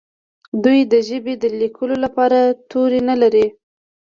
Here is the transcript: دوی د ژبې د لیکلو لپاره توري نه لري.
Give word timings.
دوی 0.63 0.79
د 0.91 0.93
ژبې 1.07 1.33
د 1.39 1.45
لیکلو 1.61 1.95
لپاره 2.05 2.39
توري 2.69 3.01
نه 3.09 3.15
لري. 3.21 3.45